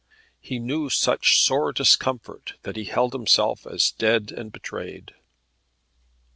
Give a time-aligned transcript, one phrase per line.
[0.39, 5.13] He knew such sore discomfort that he held himself as dead and betrayed.